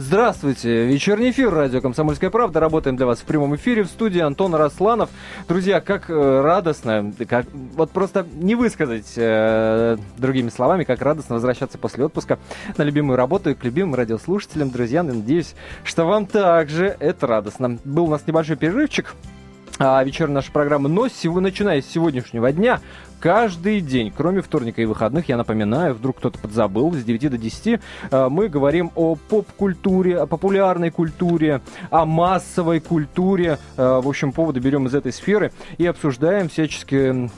[0.00, 0.86] Здравствуйте.
[0.86, 2.60] Вечерний эфир радио «Комсомольская правда».
[2.60, 5.10] Работаем для вас в прямом эфире в студии Антон Росланов.
[5.48, 11.78] Друзья, как э, радостно, как, вот просто не высказать э, другими словами, как радостно возвращаться
[11.78, 12.38] после отпуска
[12.76, 14.70] на любимую работу и к любимым радиослушателям.
[14.70, 17.80] Друзья, надеюсь, что вам также это радостно.
[17.84, 19.16] Был у нас небольшой перерывчик
[19.78, 20.88] а, вечерняя наша программа.
[20.88, 22.80] Но сегодня, начиная с сегодняшнего дня,
[23.20, 27.80] каждый день, кроме вторника и выходных, я напоминаю, вдруг кто-то подзабыл, с 9 до 10
[28.10, 33.58] а, мы говорим о поп-культуре, о популярной культуре, о массовой культуре.
[33.76, 37.28] А, в общем, поводы берем из этой сферы и обсуждаем всячески а,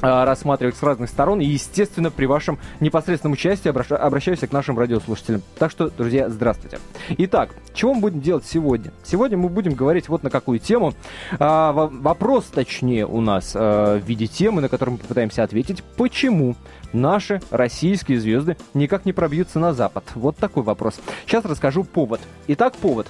[0.00, 1.40] рассматривать с разных сторон.
[1.40, 5.42] И, естественно, при вашем непосредственном участии обращаюсь к нашим радиослушателям.
[5.58, 6.78] Так что, друзья, здравствуйте.
[7.10, 8.92] Итак, чего мы будем делать сегодня?
[9.04, 10.94] Сегодня мы будем говорить вот на какую тему.
[11.38, 15.82] А, вопрос, точнее, у нас а, в виде темы, на которую мы попытаемся ответить.
[15.96, 16.56] Почему
[16.92, 20.04] наши российские звезды никак не пробьются на Запад?
[20.14, 21.00] Вот такой вопрос.
[21.26, 22.20] Сейчас расскажу повод.
[22.46, 23.06] Итак, повод.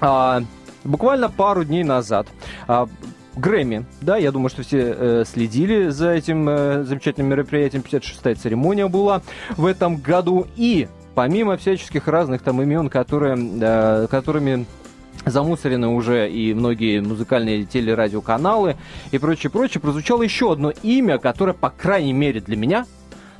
[0.00, 0.42] А,
[0.84, 2.26] буквально пару дней назад
[2.68, 2.88] а,
[3.36, 7.82] Грэмми, да, я думаю, что все э, следили за этим э, замечательным мероприятием.
[7.82, 9.22] 56-я церемония была
[9.56, 10.46] в этом году.
[10.56, 14.66] И помимо всяческих разных там имен, которые, э, которыми
[15.24, 18.76] замусорены уже и многие музыкальные телерадиоканалы
[19.10, 22.86] и прочее, прочее, прозвучало еще одно имя, которое, по крайней мере, для меня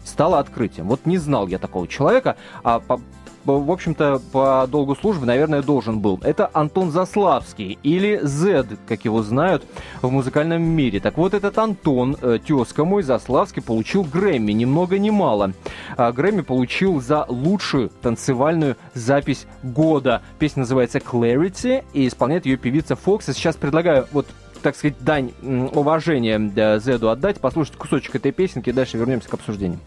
[0.05, 0.89] стало открытием.
[0.89, 3.01] Вот не знал я такого человека, а по,
[3.45, 6.19] в общем-то, по долгу службы, наверное, должен был.
[6.23, 9.65] Это Антон Заславский, или Зед, как его знают
[10.03, 11.01] в музыкальном мире.
[11.01, 15.53] Так вот, этот Антон, э, тезка мой, Заславский, получил Грэмми, ни много ни мало.
[15.97, 20.23] А Грэмми получил за лучшую танцевальную запись года.
[20.39, 23.29] Песня называется Clarity, и исполняет ее певица Фокс.
[23.29, 24.27] И сейчас предлагаю вот
[24.63, 25.33] так сказать, дань
[25.75, 29.79] уважения э, Зеду отдать, послушать кусочек этой песенки, и дальше вернемся к обсуждению.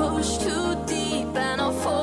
[0.00, 1.99] push too deep and I'll fall.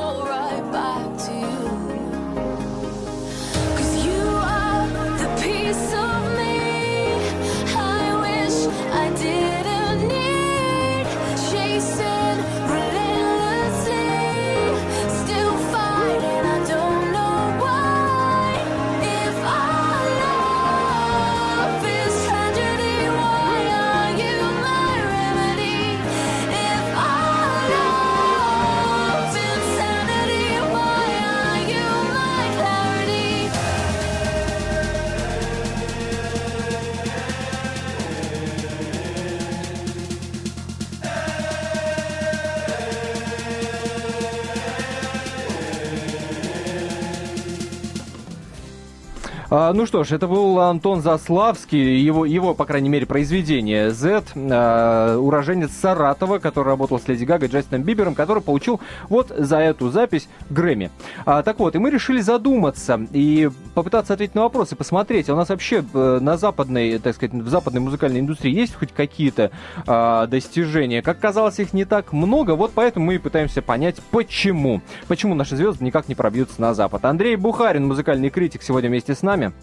[49.67, 54.23] А, ну что ж, это был Антон Заславский, его, его по крайней мере, произведение Z,
[54.33, 58.79] а, уроженец Саратова, который работал с Леди Гагой, Джастином Бибером, который получил
[59.09, 60.89] вот за эту запись Грэмми.
[61.25, 65.35] А, так вот, и мы решили задуматься и попытаться ответить на вопросы, посмотреть, а у
[65.35, 69.51] нас вообще э, на западной, так сказать, в западной музыкальной индустрии есть хоть какие-то
[69.85, 71.03] а, достижения?
[71.03, 74.81] Как казалось, их не так много, вот поэтому мы и пытаемся понять, почему.
[75.07, 77.05] Почему наши звезды никак не пробьются на Запад.
[77.05, 79.53] Андрей Бухарин, музыкальный критик, сегодня вместе с нами.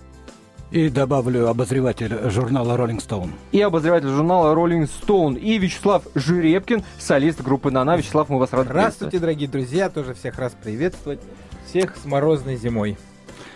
[0.71, 3.31] И добавлю обозреватель журнала Rolling Stone.
[3.51, 5.41] И обозреватель журнала Rolling Stone.
[5.41, 7.97] И Вячеслав Жеребкин, солист группы «Нана».
[7.97, 9.91] Вячеслав, мы вас рады Здравствуйте, дорогие друзья.
[9.91, 11.19] Тоже всех раз приветствовать.
[11.67, 12.97] Всех с морозной зимой.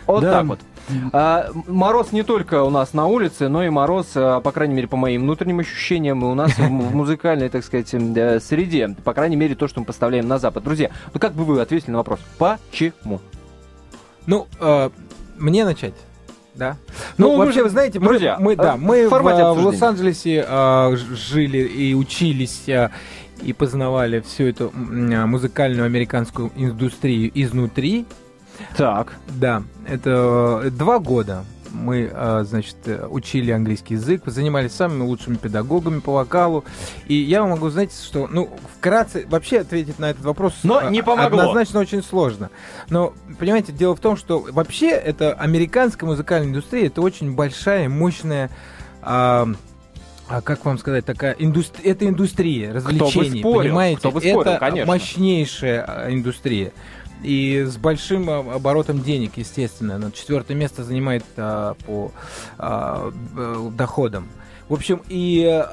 [0.09, 0.33] Вот да.
[0.33, 0.61] так вот.
[1.13, 4.89] А, мороз не только у нас на улице, но и мороз, а, по крайней мере,
[4.89, 8.97] по моим внутренним ощущениям, и у нас в музыкальной, так сказать, среде.
[9.05, 10.65] По крайней мере, то, что мы поставляем на Запад.
[10.65, 12.21] Друзья, ну как бы вы ответили на вопрос?
[12.39, 13.21] Почему?
[14.27, 14.91] Ну, э,
[15.37, 15.95] мне начать.
[16.55, 16.77] Да.
[17.19, 21.95] Ну, ну вообще, вы знаете, друзья, мы, да, мы в, в, Лос-Анджелесе э, жили и
[21.95, 22.91] учились э,
[23.43, 28.07] и познавали всю эту э, музыкальную американскую индустрию изнутри.
[28.77, 29.15] Так.
[29.29, 32.77] Да, это два года мы, а, значит,
[33.11, 36.65] учили английский язык, занимались самыми лучшими педагогами по вокалу.
[37.07, 41.03] И я вам могу, знаете, что, ну, вкратце, вообще ответить на этот вопрос Но не
[41.03, 41.41] помогло.
[41.41, 42.51] однозначно очень сложно.
[42.89, 48.51] Но, понимаете, дело в том, что вообще это американская музыкальная индустрия, это очень большая, мощная...
[49.03, 49.49] А,
[50.29, 53.99] а как вам сказать, такая индустрия, это индустрия развлечений, Кто бы спорил, понимаете?
[53.99, 54.87] Кто бы спорил, это конечно.
[54.87, 56.73] мощнейшая а, индустрия.
[57.23, 59.99] И с большим оборотом денег, естественно.
[59.99, 62.13] Но четвертое место занимает а, по
[62.59, 63.13] а,
[63.77, 64.29] доходам.
[64.69, 65.65] В общем, и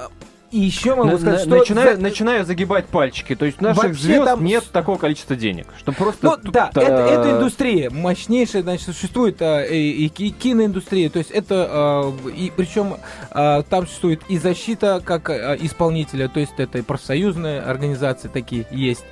[0.52, 1.50] и еще могу на, сказать, что...
[1.50, 2.02] Начинаю, за...
[2.02, 3.34] начинаю загибать пальчики.
[3.34, 4.44] То есть наших Вообще звезд там...
[4.44, 5.66] нет такого количества денег.
[5.78, 6.26] Что просто...
[6.26, 6.80] Ну, тут, да, а...
[6.80, 7.90] это, это индустрия.
[7.90, 11.10] Мощнейшая, значит, существует а, и, и киноиндустрия.
[11.10, 11.68] То есть это...
[11.68, 12.96] А, и, причем
[13.30, 16.28] а, там существует и защита как а, исполнителя.
[16.28, 19.04] То есть это и профсоюзные организации такие есть.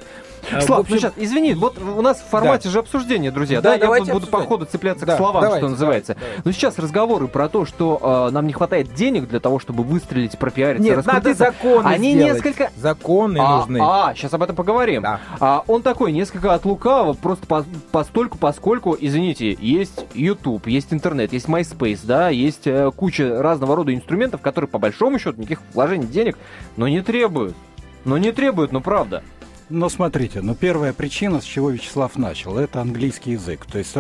[0.53, 0.95] А, Слав, общем...
[0.95, 2.71] ну сейчас, извини, вот у нас в формате да.
[2.71, 4.31] же обсуждения, друзья, да, да я буду обсуждать.
[4.31, 6.17] по ходу цепляться да, к словам, давайте, что называется.
[6.19, 9.85] Давайте, Но сейчас разговоры про то, что э, нам не хватает денег для того, чтобы
[9.85, 12.35] выстрелить, пропиариться, Нет, надо законы Они сделать.
[12.35, 12.71] несколько...
[12.77, 13.79] Законы а, нужны.
[13.83, 15.03] А, сейчас об этом поговорим.
[15.03, 15.21] Да.
[15.41, 21.33] А, он такой, несколько от лукава, просто по, постольку, поскольку, извините, есть YouTube, есть интернет,
[21.33, 26.07] есть MySpace, да, есть э, куча разного рода инструментов, которые по большому счету никаких вложений
[26.07, 26.39] денег,
[26.77, 27.55] но не требуют.
[28.05, 29.23] Но не требуют, ну правда.
[29.71, 33.65] Но смотрите, ну первая причина, с чего Вячеслав начал, это английский язык.
[33.67, 33.95] То есть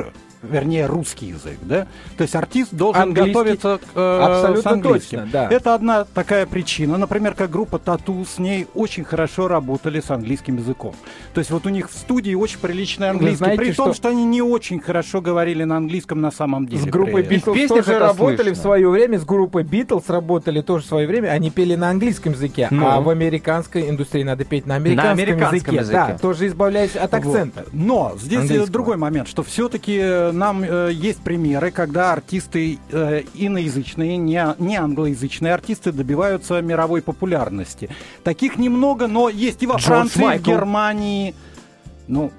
[0.51, 1.87] вернее, русский язык, да?
[2.17, 5.19] То есть артист должен Английский, готовиться к, э, абсолютно с английским.
[5.21, 5.49] Точно, да.
[5.51, 6.99] Это одна такая причина.
[6.99, 10.95] Например, как группа Тату, с ней очень хорошо работали с английским языком.
[11.33, 13.95] То есть вот у них в студии очень приличный английский, знаете, при том, что...
[13.95, 16.83] что они не очень хорошо говорили на английском на самом деле.
[16.83, 18.55] С группой Битлз тоже работали слышно.
[18.55, 22.33] в свое время, с группой Битлз работали тоже в свое время, они пели на английском
[22.33, 22.87] языке, ну.
[22.87, 25.97] а в американской индустрии надо петь на американском, на американском языке.
[25.97, 26.13] языке.
[26.13, 27.65] Да, тоже избавляясь от акцента.
[27.65, 27.73] Вот.
[27.73, 34.55] Но здесь другой момент, что все-таки нам э, есть примеры, когда артисты э, иноязычные, не,
[34.59, 37.89] не англоязычные артисты добиваются мировой популярности.
[38.23, 40.45] Таких немного, но есть и во Джордж Франции, Майкл.
[40.45, 41.35] в Германии.
[42.09, 42.33] Ну,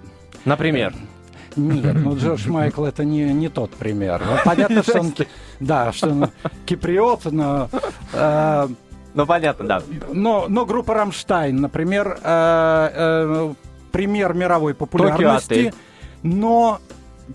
[0.45, 0.93] Например?
[0.93, 4.21] Э, нет, ну Джордж Майкл это не, не тот пример.
[4.25, 5.13] Ну, понятно, что он,
[5.59, 6.29] да, что он
[6.65, 7.69] киприот, но...
[8.13, 8.67] Э,
[9.13, 9.81] ну, понятно, да.
[10.11, 13.53] Но, но группа «Рамштайн», например, э, э,
[13.93, 15.73] пример мировой популярности,
[16.21, 16.81] но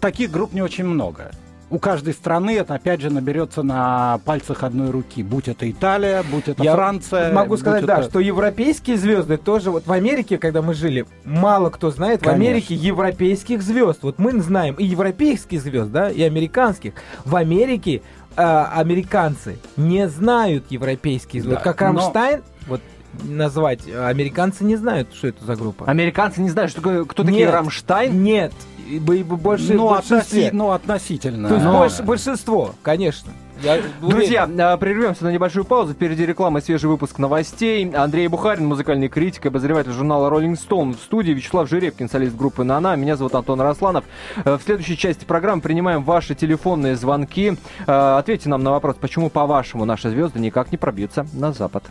[0.00, 1.30] таких групп не очень много.
[1.70, 5.22] У каждой страны это, опять же, наберется на пальцах одной руки.
[5.22, 7.32] Будь это Италия, будь это Я Франция.
[7.32, 11.92] Могу сказать, да, что европейские звезды тоже, вот в Америке, когда мы жили, мало кто
[11.92, 12.32] знает Конечно.
[12.32, 14.00] в Америке европейских звезд.
[14.02, 16.94] Вот мы знаем и европейских звезд, да, и американских.
[17.24, 18.02] В Америке
[18.36, 21.62] э, американцы не знают европейские звезды.
[21.64, 22.66] Да, как Рамштайн, но...
[22.66, 22.80] вот
[23.22, 23.82] назвать.
[23.88, 25.86] Американцы не знают, что это за группа.
[25.86, 28.22] Американцы не знают, что, кто такие нет, Рамштайн?
[28.22, 28.52] Нет,
[28.98, 31.48] больше, ну, относи, ну, относительно.
[31.48, 31.78] То есть но...
[31.78, 33.32] больше, большинство, конечно.
[33.62, 35.92] Я Друзья, а, прервемся на небольшую паузу.
[35.92, 37.90] Впереди реклама и свежий выпуск новостей.
[37.90, 40.96] Андрей Бухарин, музыкальный критик, обозреватель журнала Rolling Stone.
[40.96, 42.96] В студии Вячеслав Жеребкин, солист группы «Нана».
[42.96, 44.04] Меня зовут Антон Росланов.
[44.44, 47.58] Э, в следующей части программы принимаем ваши телефонные звонки.
[47.86, 51.84] Э, ответьте нам на вопрос, почему, по-вашему, наши звезды никак не пробьются на Запад.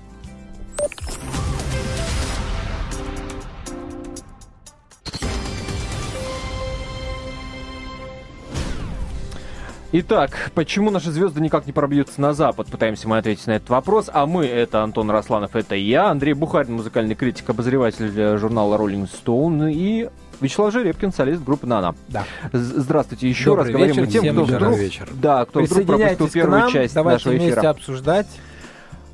[9.91, 12.67] Итак, почему наши звезды никак не пробьются на Запад?
[12.67, 14.07] Пытаемся мы ответить на этот вопрос.
[14.13, 19.71] А мы, это Антон Росланов, это я, Андрей Бухарин, музыкальный критик, обозреватель журнала Rolling Stone
[19.73, 20.07] и
[20.41, 21.95] Вячеслав Жеребкин, солист группы «Нана».
[22.07, 22.23] Да.
[22.53, 23.73] Здравствуйте еще Добрый раз.
[23.73, 25.09] Говорим вечер, мы тем, кто вдруг, вечер.
[25.11, 27.45] Да, кто вдруг пропустил первую нам, часть нашего эфира.
[27.45, 28.27] вместе обсуждать.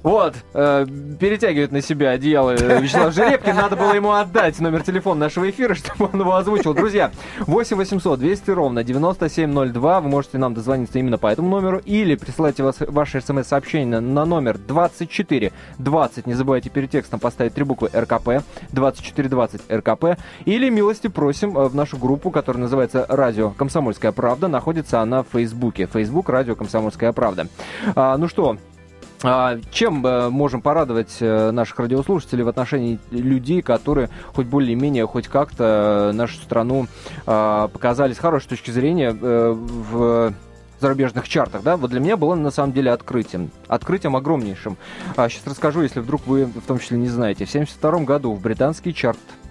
[0.05, 0.85] Вот, э,
[1.19, 3.55] перетягивает на себя одеяло Вячеслав Жеребкин.
[3.55, 6.75] Надо было ему отдать номер телефона нашего эфира, чтобы он его озвучил.
[6.75, 10.01] Друзья, 8 800 200 ровно 9702.
[10.01, 14.59] Вы можете нам дозвониться именно по этому номеру или присылайте вас, ваше смс-сообщение на номер
[14.59, 16.27] 24 20.
[16.27, 18.43] Не забывайте перед текстом поставить три буквы РКП.
[18.73, 20.19] 2420 РКП.
[20.45, 24.49] Или милости просим э, в нашу группу, которая называется «Радио Комсомольская правда».
[24.49, 25.87] Находится она в Фейсбуке.
[25.87, 27.47] Фейсбук «Радио Комсомольская правда».
[27.95, 28.57] А, ну что,
[29.71, 36.11] чем э, можем порадовать э, наших радиослушателей в отношении людей, которые хоть более-менее, хоть как-то
[36.13, 36.87] нашу страну
[37.25, 40.33] а, показали с хорошей точки зрения э, в
[40.79, 43.49] зарубежных чартах, да, вот для меня было на самом деле открытием.
[43.67, 44.77] Открытием огромнейшим.
[45.15, 47.45] А, сейчас расскажу, если вдруг вы в том числе не знаете.
[47.45, 49.44] В 1972 году в британский чарт а,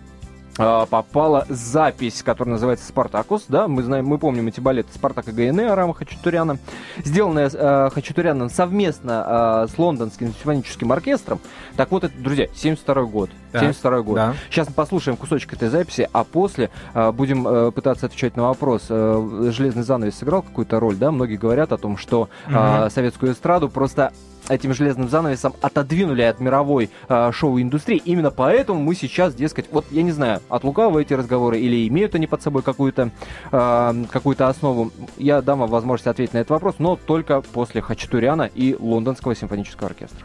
[0.56, 3.44] попала запись, которая называется «Спартакус».
[3.48, 6.58] Да, мы знаем, мы помним эти балеты «Спартак» и ГНЭ Арама Хачатуряна,
[7.04, 11.40] сделанная э, Хачатуряном совместно э, с Лондонским симфоническим оркестром.
[11.76, 13.30] Так вот, это, друзья, 72 год.
[13.52, 14.14] Так, 72 год.
[14.16, 14.34] Да.
[14.50, 18.86] Сейчас мы послушаем кусочек этой записи, а после э, будем э, пытаться отвечать на вопрос.
[18.88, 21.10] Э, «Железный занавес» сыграл какую-то роль, да?
[21.10, 24.12] Многие говорят о том, что э, советскую эстраду просто
[24.48, 28.00] этим железным занавесом отодвинули от мировой э, шоу-индустрии.
[28.04, 32.14] Именно поэтому мы сейчас, дескать, вот я не знаю, от лукавого эти разговоры или имеют
[32.14, 33.10] они под собой какую-то
[33.52, 34.92] э, какую-то основу.
[35.16, 39.88] Я дам вам возможность ответить на этот вопрос, но только после Хачатуряна и Лондонского симфонического
[39.88, 40.24] оркестра.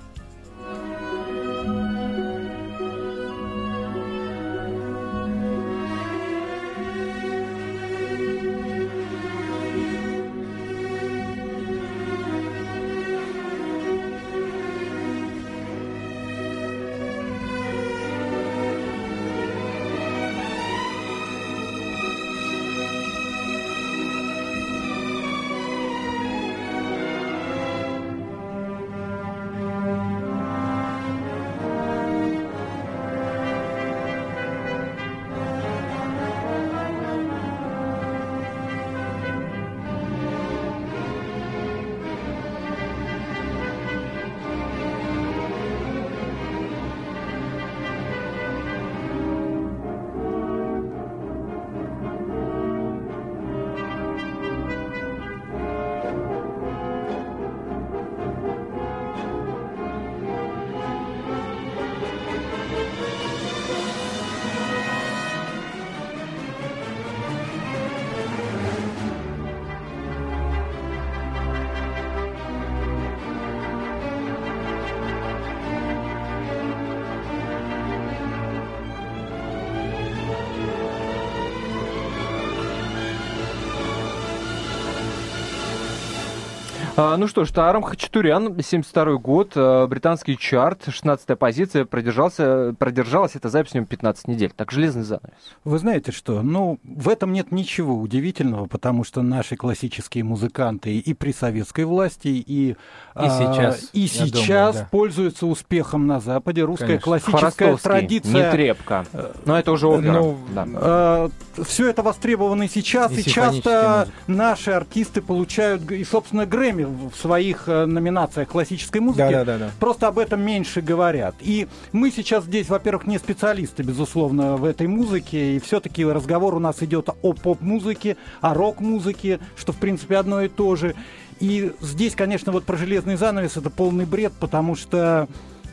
[87.01, 93.37] А, ну что ж, Тарам Хачатурян, 72 год, э, британский чарт, 16 позиция, продержался, продержалась
[93.37, 94.51] эта запись у него 15 недель.
[94.53, 95.29] Так, железный занавес.
[95.63, 101.13] Вы знаете что, ну, в этом нет ничего удивительного, потому что наши классические музыканты и
[101.13, 102.75] при советской власти, и, и
[103.13, 104.87] а, сейчас, и сейчас думаю, да.
[104.91, 106.63] пользуются успехом на Западе.
[106.63, 107.05] Русская Конечно.
[107.05, 108.47] классическая традиция...
[108.47, 109.05] не трепка.
[109.45, 110.11] Но это уже опера.
[110.11, 110.67] Ну, да.
[110.73, 111.29] а,
[111.63, 114.07] все это востребовано и сейчас, и, и часто музыка.
[114.27, 119.57] наши артисты получают, и, собственно, Грэмми в своих э, номинациях классической музыки да, да, да,
[119.57, 119.71] да.
[119.79, 121.35] просто об этом меньше говорят.
[121.39, 126.59] И мы сейчас здесь, во-первых, не специалисты, безусловно, в этой музыке, и все-таки разговор у
[126.59, 130.95] нас идет о поп-музыке, о рок-музыке, что, в принципе, одно и то же.
[131.39, 135.27] И здесь, конечно, вот про железный занавес это полный бред, потому что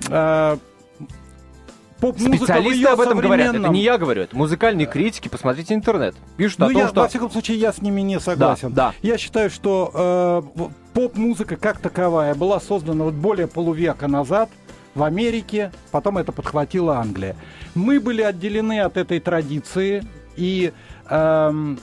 [0.08, 0.56] э,
[1.98, 3.54] Специалисты об этом говорят.
[3.54, 5.28] Это не я говорю, это музыкальные критики.
[5.28, 6.14] Посмотрите интернет.
[6.36, 7.00] Пишут ну, о том, я, что...
[7.00, 8.72] Во всяком случае, я с ними не согласен.
[8.72, 8.94] Да, да.
[9.02, 10.62] Я считаю, что э,
[10.96, 14.48] поп-музыка как таковая была создана вот более полувека назад
[14.94, 17.36] в Америке, потом это подхватила Англия.
[17.74, 20.02] Мы были отделены от этой традиции,
[20.36, 20.72] и
[21.10, 21.78] эм,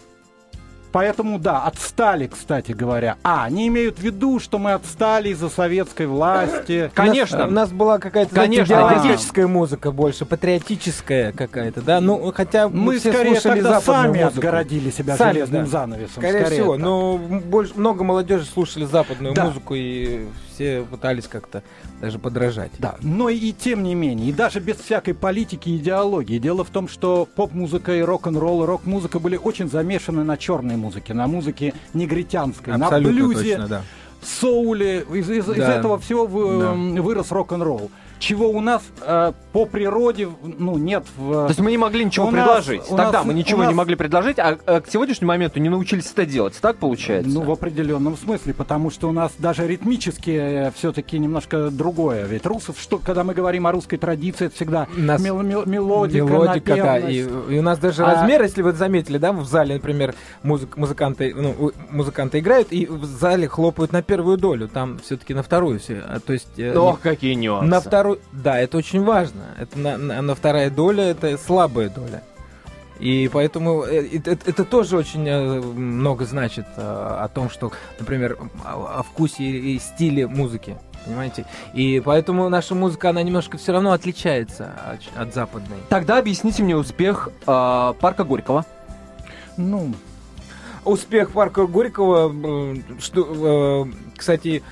[0.93, 3.17] Поэтому, да, отстали, кстати говоря.
[3.23, 6.91] А, они имеют в виду, что мы отстали из-за советской власти.
[6.93, 7.37] Конечно.
[7.37, 11.99] У нас, у нас была какая-то Конечно, идеологическая музыка больше, патриотическая какая-то, да?
[11.99, 14.27] Ну, хотя мы, мы все скорее слушали тогда сами музыку.
[14.27, 15.69] отгородили себя сами, железным да.
[15.71, 16.13] занавесом.
[16.21, 16.83] Скорее, скорее всего, так.
[16.83, 19.45] но больше, много молодежи слушали западную да.
[19.45, 21.63] музыку и все пытались как-то
[22.01, 22.71] даже подражать.
[22.77, 26.37] Да, но и тем не менее, и даже без всякой политики и идеологии.
[26.37, 31.27] Дело в том, что поп-музыка и рок-н-ролл, рок-музыка были очень замешаны на черной музыке, на
[31.27, 33.81] музыке негритянской, Абсолютно на блюзе, точно, да.
[34.21, 35.05] соуле.
[35.13, 35.53] Из, из, да.
[35.53, 37.01] из этого всего вы, да.
[37.01, 37.89] вырос рок-н-ролл
[38.23, 41.03] чего у нас э, по природе ну, нет.
[41.17, 41.31] В...
[41.31, 42.79] То есть мы не могли ничего у предложить.
[42.79, 43.69] Нас, Тогда нас, мы ничего нас...
[43.69, 46.57] не могли предложить, а, а к сегодняшнему моменту не научились это делать.
[46.59, 47.29] Так получается?
[47.29, 52.25] Ну, в определенном смысле, потому что у нас даже ритмически э, все-таки немножко другое.
[52.25, 55.21] Ведь русов, что, когда мы говорим о русской традиции, это всегда нас...
[55.21, 58.13] мел, мел, мелодика, мелодика да, и, и у нас даже а...
[58.13, 63.03] размер, если вы заметили, да, в зале, например, музык, музыканты, ну, музыканты играют, и в
[63.03, 66.01] зале хлопают на первую долю, там все-таки на вторую все.
[66.07, 67.69] А, то есть, э, Ох, какие нюансы.
[67.69, 69.55] На вторую да, это очень важно.
[69.59, 72.23] Это на, на, на вторая доля, это слабая доля.
[72.99, 78.37] И поэтому э, это, это тоже очень э, много значит э, о том, что, например,
[78.63, 80.77] о вкусе и стиле музыки.
[81.05, 81.45] Понимаете?
[81.73, 85.77] И поэтому наша музыка, она немножко все равно отличается от, от западной.
[85.89, 88.65] Тогда объясните мне успех э, парка Горького.
[89.57, 89.93] Ну,
[90.85, 92.33] успех парка Горького,
[92.99, 94.63] что, э, кстати,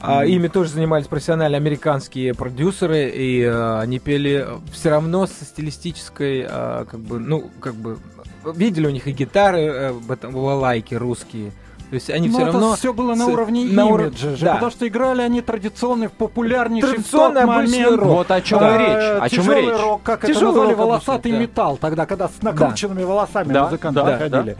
[0.00, 6.46] а, ими тоже занимались профессиональные американские продюсеры, и а, они пели все равно со стилистической,
[6.48, 7.98] а, как бы, ну, как бы,
[8.44, 10.00] видели у них и гитары, а,
[10.30, 11.52] балалайки русские.
[11.90, 12.76] То есть они Но все равно...
[12.76, 14.54] все было на уровне на имиджа же, да.
[14.54, 17.96] потому что играли они традиционный, популярнейший Традиционный в тот момент.
[17.96, 18.08] Рок.
[18.08, 19.22] Вот о чем а, речь.
[19.22, 19.80] О чем речь.
[19.80, 21.38] рок, как тяжелый это назвали, рок, волосатый да.
[21.38, 23.06] металл, тогда, когда с накрученными да.
[23.06, 24.52] волосами да, музыканты да, ходили.
[24.52, 24.56] Да.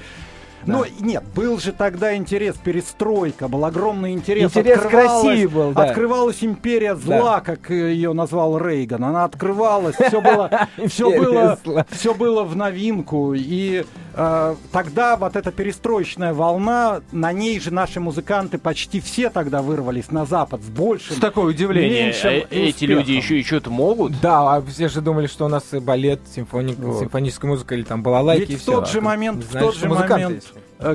[0.67, 4.51] Но нет, был же тогда интерес, перестройка, был огромный интерес.
[4.51, 5.85] Интерес красивый был, да.
[5.85, 7.41] Открывалась империя зла, да.
[7.41, 9.05] как ее назвал Рейган.
[9.05, 11.59] Она открывалась, все было, все было,
[11.91, 13.35] все было в новинку.
[13.35, 13.85] И
[14.15, 20.11] э, тогда вот эта перестроечная волна, на ней же наши музыканты почти все тогда вырвались
[20.11, 21.17] на Запад с большим.
[21.17, 22.13] С такое удивление.
[22.25, 24.21] Э, эти люди еще и что-то могут?
[24.21, 27.01] Да, а все же думали, что у нас балет, симфоник, вот.
[27.01, 28.73] симфоническая музыка или там балалайки Ведь и в все.
[28.73, 30.48] тот же момент, в тот же момент Э,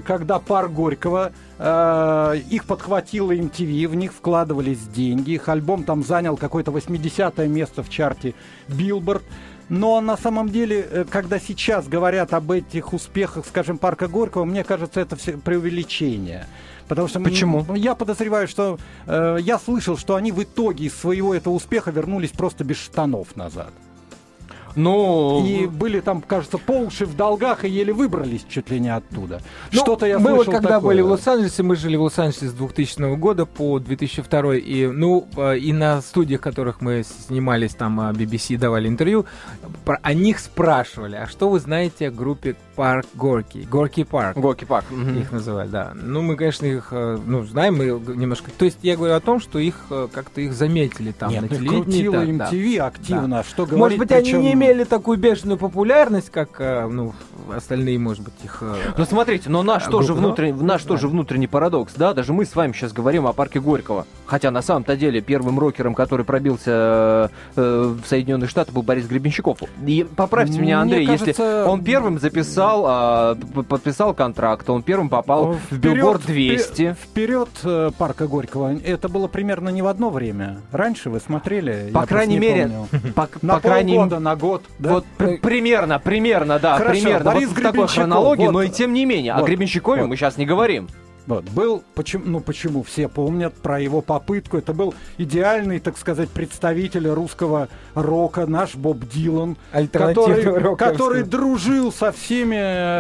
[0.06, 6.38] когда пар Горького, э, их подхватила MTV, в них вкладывались деньги, их альбом там занял
[6.38, 8.34] какое-то 80 место в чарте
[8.68, 9.24] Billboard.
[9.70, 14.64] Но на самом деле, э, когда сейчас говорят об этих успехах, скажем, парка Горького, мне
[14.64, 16.46] кажется, это все преувеличение.
[16.88, 17.66] Потому что Почему?
[17.76, 22.32] Я подозреваю, что э, я слышал, что они в итоге из своего этого успеха вернулись
[22.32, 23.72] просто без штанов назад.
[24.76, 25.46] Ну...
[25.46, 29.42] И были там, кажется, по уши в долгах и еле выбрались чуть ли не оттуда.
[29.72, 30.90] Ну, Что-то я мы слышал вот когда такое.
[30.90, 35.58] были в Лос-Анджелесе, мы жили в Лос-Анджелесе с 2000 года по 2002, и, ну, э,
[35.58, 39.26] и на студиях, которых мы снимались, там BBC а, давали интервью,
[39.86, 43.68] про, о них спрашивали, а что вы знаете о группе Парк Горки?
[43.70, 44.38] Gorky Park.
[44.38, 44.86] Gorky Park.
[44.92, 45.92] Их называли, да.
[45.94, 48.52] Ну, мы, конечно, их, э, ну, знаем, мы немножко...
[48.52, 51.48] То есть я говорю о том, что их э, как-то их заметили там Нет, на
[51.50, 51.82] ну, телевидении.
[51.82, 52.88] Крутила MTV да.
[52.88, 53.44] активно, да.
[53.44, 54.40] что говорить, Может быть, причем...
[54.40, 57.14] они не имели такую бешеную популярность, как э, ну,
[57.54, 58.64] остальные, может быть, их...
[58.98, 60.90] Ну, смотрите, но наш, тоже, внутренний, наш да.
[60.90, 62.14] тоже внутренний парадокс, да?
[62.14, 64.06] Даже мы с вами сейчас говорим о парке Горького.
[64.26, 69.60] Хотя, на самом-то деле, первым рокером, который пробился э, в Соединенные Штаты, был Борис Гребенщиков.
[69.86, 71.30] И поправьте меня, Андрей, Мне кажется...
[71.30, 73.36] если он первым записал подписал, а,
[73.68, 76.96] подписал контракт, он первым попал в Билборд 200.
[77.02, 78.76] Вперед э, парка Горького.
[78.84, 80.62] Это было примерно не в одно время.
[80.72, 81.92] Раньше вы смотрели?
[81.94, 82.72] По крайней мере,
[83.16, 84.64] по, на по крайней года, на год.
[84.80, 84.94] Да?
[84.94, 87.32] Вот примерно, примерно, да, Хорошо, примерно.
[87.32, 89.34] Борис вот в такой хронологии, вот, но и тем не менее.
[89.34, 90.10] Вот, о Гребенщикове вот.
[90.10, 90.88] мы сейчас не говорим.
[91.26, 96.30] Вот, был, почему, ну почему все помнят про его попытку, это был идеальный, так сказать,
[96.30, 102.56] представитель русского рока, наш Боб Дилан, который, который дружил со всеми,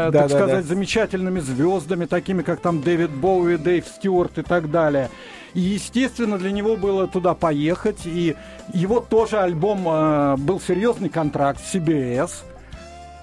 [0.09, 0.73] да, так да, сказать, да.
[0.73, 5.09] замечательными звездами, такими как там Дэвид Боуи, Дэйв Стюарт и так далее.
[5.53, 8.35] И, естественно, для него было туда поехать, и
[8.73, 12.31] его тоже альбом, э, был серьезный контракт с CBS,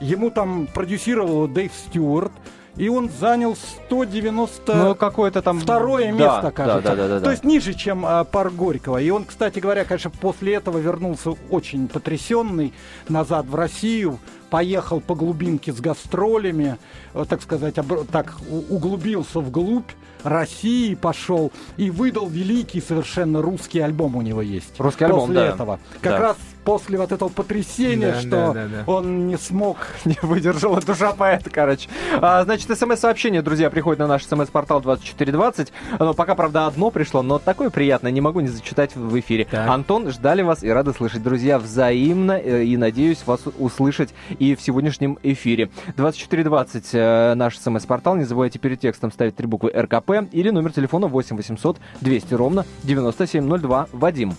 [0.01, 2.33] ему там продюсировал Дэйв Стюарт,
[2.81, 6.83] и он занял 190 ну, какое-то там второе да, место, кажется.
[6.83, 8.97] Да, да, да, да, То есть ниже, чем а, пар Горького.
[8.97, 12.73] И он, кстати говоря, конечно, после этого вернулся очень потрясенный
[13.07, 16.79] назад в Россию, поехал по глубинке с гастролями,
[17.13, 17.75] э, так сказать,
[18.11, 18.37] так
[18.71, 19.91] углубился вглубь
[20.25, 24.79] России пошел и выдал великий совершенно русский альбом у него есть.
[24.79, 25.47] Русский альбом, После да.
[25.47, 25.81] этого.
[26.01, 26.19] Как да.
[26.19, 28.85] раз после вот этого потрясения, да, что да, да, да.
[28.87, 31.89] он не смог, не выдержал душа поэта, короче.
[32.21, 35.73] А, значит, смс-сообщение, друзья, приходит на наш смс-портал 2420.
[35.99, 39.47] Оно пока, правда, одно пришло, но такое приятное, не могу не зачитать в эфире.
[39.51, 39.69] Так.
[39.69, 44.63] Антон, ждали вас и рады слышать, друзья, взаимно, э, и надеюсь вас услышать и в
[44.63, 45.71] сегодняшнем эфире.
[45.97, 51.07] 2420 э, наш смс-портал, не забывайте перед текстом ставить три буквы РКП или номер телефона
[51.07, 53.87] 8 800 200 ровно 9702.
[53.93, 54.33] Вадим.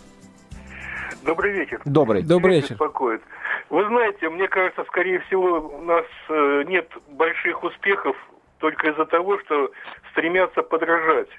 [1.23, 1.81] Добрый вечер.
[1.85, 2.23] Добрый.
[2.23, 2.71] Добрый вечер.
[2.71, 3.21] Беспокоит.
[3.69, 8.17] Вы знаете, мне кажется, скорее всего, у нас э, нет больших успехов
[8.59, 9.71] только из-за того, что
[10.11, 11.29] стремятся подражать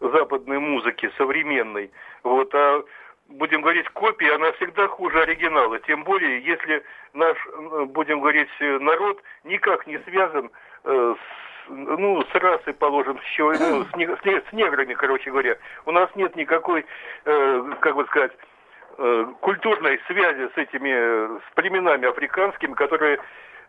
[0.00, 1.90] западной музыке, современной.
[2.22, 2.82] Вот, а
[3.28, 5.78] будем говорить, копия, она всегда хуже оригинала.
[5.80, 7.36] Тем более, если наш,
[7.88, 10.50] будем говорить, народ никак не связан
[10.84, 15.56] э, с ну, с расой, положим, с, ну, с, не, с, с неграми, короче говоря.
[15.86, 16.84] У нас нет никакой,
[17.24, 18.32] э, как бы сказать,
[18.98, 23.18] Э, культурной связи с этими, э, с племенами африканскими, которые,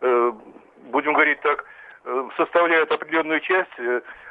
[0.01, 0.31] э,
[0.91, 1.65] будем говорить так,
[2.35, 3.71] составляют определенную часть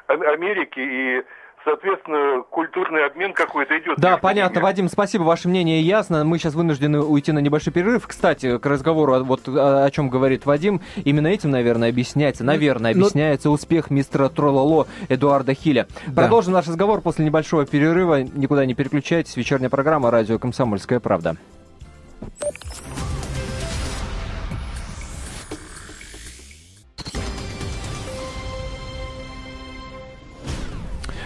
[0.07, 1.25] Америки и
[1.65, 3.99] соответственно, культурный обмен какой-то идет.
[3.99, 4.65] Да, понятно, ними.
[4.65, 6.25] Вадим, спасибо, ваше мнение ясно.
[6.25, 8.07] Мы сейчас вынуждены уйти на небольшой перерыв.
[8.07, 13.01] Кстати, к разговору, вот о, чем говорит Вадим, именно этим, наверное, объясняется, наверное, Но...
[13.01, 15.87] объясняется успех мистера Трололо Эдуарда Хиля.
[16.07, 16.23] Да.
[16.23, 18.23] Продолжим наш разговор после небольшого перерыва.
[18.23, 19.37] Никуда не переключайтесь.
[19.37, 21.37] Вечерняя программа «Радио Комсомольская правда».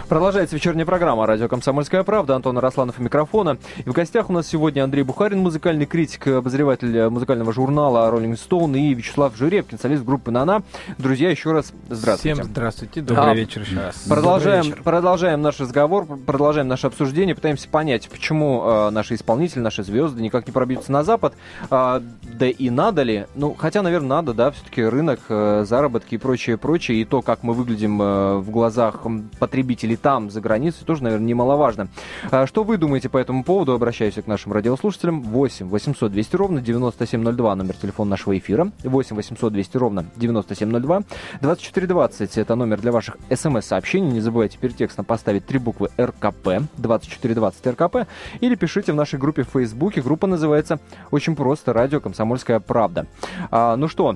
[0.08, 2.36] Продолжается вечерняя программа «Радио Комсомольская правда».
[2.36, 3.58] Антон Росланов у микрофона.
[3.84, 8.78] И в гостях у нас сегодня Андрей Бухарин, музыкальный критик, обозреватель музыкального журнала Rolling Stone
[8.78, 10.62] и Вячеслав Жирепкин, солист группы «Нана».
[10.96, 12.34] Друзья, еще раз здравствуйте.
[12.34, 13.96] Всем здравствуйте, добрый а, вечер еще раз.
[14.08, 14.82] Продолжаем, вечер.
[14.84, 20.46] продолжаем наш разговор, продолжаем наше обсуждение, пытаемся понять, почему э, наши исполнители, наши звезды никак
[20.46, 21.34] не пробьются на Запад,
[21.68, 26.18] э, да и надо ли, ну, хотя, наверное, надо, да, все-таки рынок, э, заработки и
[26.18, 29.02] прочее, прочее, и то, как мы выглядим э, в глазах
[29.40, 31.88] потребителей там, за границей, тоже, наверное, немаловажно.
[32.30, 33.72] А что вы думаете по этому поводу?
[33.72, 35.22] Обращаюсь к нашим радиослушателям.
[35.22, 38.70] 8 800 200 ровно 9702, номер телефона нашего эфира.
[38.84, 41.02] 8 800 200 ровно 9702.
[41.40, 44.10] 2420 это номер для ваших смс-сообщений.
[44.10, 48.08] Не забывайте перед текстом поставить три буквы РКП, 2420 РКП,
[48.40, 50.02] или пишите в нашей группе в Фейсбуке.
[50.02, 50.78] Группа называется
[51.10, 53.06] очень просто «Радио Комсомольская правда».
[53.50, 54.14] А, ну что,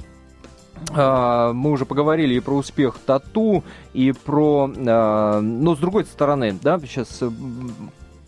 [0.89, 3.63] мы уже поговорили и про успех тату,
[3.93, 4.71] и про...
[4.75, 7.23] Uh, но с другой стороны, да, сейчас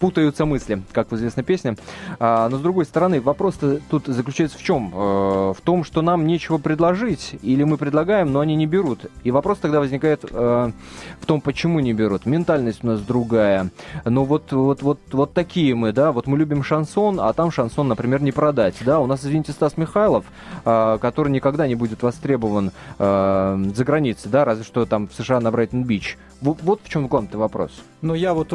[0.03, 1.77] путаются мысли, как в известной песне.
[2.19, 3.57] А, но с другой стороны, вопрос
[3.89, 4.91] тут заключается в чем?
[4.93, 9.07] Э, в том, что нам нечего предложить, или мы предлагаем, но они не берут.
[9.23, 10.73] И вопрос тогда возникает э,
[11.21, 12.27] в том, почему не берут.
[12.27, 13.71] Ментальность у нас другая.
[14.05, 17.87] Ну вот, вот, вот, вот такие мы, да, вот мы любим шансон, а там шансон,
[17.87, 18.75] например, не продать.
[18.85, 20.25] Да, у нас, извините, Стас Михайлов,
[20.65, 25.53] э, который никогда не будет востребован за границей, да, разве что там в США на
[25.53, 26.19] Брайтон-Бич.
[26.41, 27.71] Вот, вот в чем главный вопрос.
[28.03, 28.49] Ну, я вот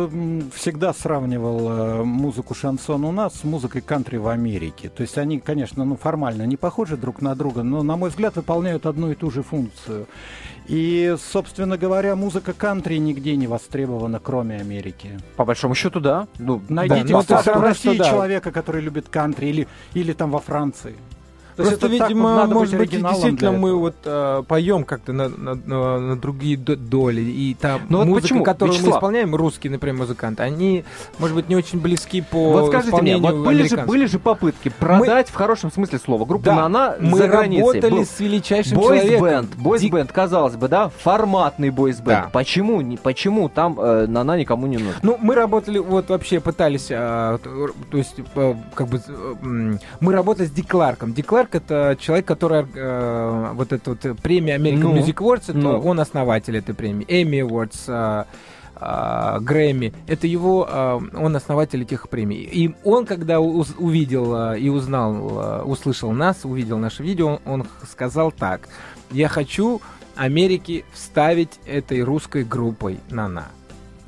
[0.54, 4.90] всегда сравнивал э, музыку шансон у нас с музыкой кантри в Америке.
[4.90, 8.36] То есть они, конечно, ну, формально не похожи друг на друга, но, на мой взгляд,
[8.36, 10.08] выполняют одну и ту же функцию.
[10.68, 15.18] И, собственно говоря, музыка кантри нигде не востребована, кроме Америки.
[15.38, 16.28] По большому счету, да.
[16.40, 18.04] Ну, Найдите да, в России да.
[18.04, 20.96] человека, который любит кантри, или, или там во Франции.
[21.58, 26.58] Просто, видимо, может быть, действительно мы вот э, поем как-то на, на, на, на другие
[26.58, 27.22] доли.
[27.22, 28.44] И та ну, музыка, вот почему?
[28.44, 28.94] которую Вячеслав?
[28.94, 30.86] мы исполняем, русские, например, музыканты, они,
[31.18, 34.70] может быть, не очень близки по Вот скажите мне, вот были же, были же попытки
[34.70, 35.34] продать, мы...
[35.34, 37.64] в хорошем смысле слова, группу да, «Нана» мы за границей.
[37.64, 39.50] Мы работали Был с величайшим бойс человеком.
[39.58, 42.26] Бойс-бенд, казалось бы, да, форматный бойс-бенд.
[42.26, 42.30] Да.
[42.32, 45.00] Почему, не, почему там э, «Нана» никому не нужен?
[45.02, 50.46] Ну, мы работали, вот вообще пытались, э, то есть, э, как бы, э, мы работали
[50.46, 51.14] с Дикларком.
[51.14, 55.80] Дикларк это человек, который э, вот эта вот премия American ну, Music Awards, это ну.
[55.80, 57.06] он основатель этой премии.
[57.08, 58.26] Эмми Awards, э,
[58.80, 62.42] э, Грэмми, это его, э, он основатель этих премий.
[62.44, 67.62] И он, когда уз, увидел э, и узнал, э, услышал нас, увидел наше видео, он,
[67.62, 68.68] он сказал так:
[69.12, 69.82] "Я хочу
[70.16, 73.48] Америке вставить этой русской группой на-на".